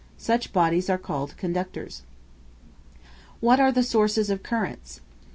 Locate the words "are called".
0.89-1.37